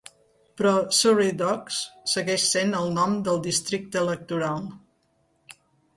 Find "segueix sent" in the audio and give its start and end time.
2.13-2.73